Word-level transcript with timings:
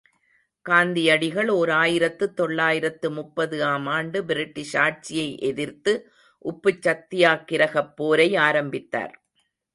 காந்தியடிகள் 0.65 1.49
ஓர் 1.49 1.71
ஆயிரத்து 1.81 2.25
தொள்ளாயிரத்து 2.33 3.11
முப்பது 3.11 3.63
ஆம் 3.63 3.87
ஆண்டு 3.87 4.25
பிரிட்டிஷ் 4.25 4.75
ஆட்சியை 4.77 5.29
எதிர்த்து 5.41 5.93
உப்புச் 6.45 6.83
சத்தியாக்கிரகப் 6.87 7.93
போரை 7.95 8.29
ஆரம்பித்தார். 8.47 9.15